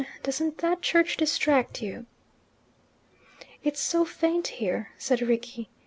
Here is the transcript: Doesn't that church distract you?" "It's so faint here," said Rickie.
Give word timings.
Doesn't 0.23 0.57
that 0.57 0.81
church 0.81 1.15
distract 1.15 1.79
you?" 1.83 2.07
"It's 3.63 3.79
so 3.79 4.03
faint 4.03 4.47
here," 4.47 4.89
said 4.97 5.21
Rickie. 5.21 5.69